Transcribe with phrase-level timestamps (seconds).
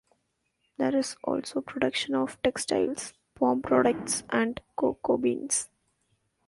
[0.79, 5.69] There is also production of textiles, palm products, and cocoa beans.